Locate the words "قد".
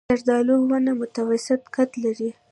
1.75-1.91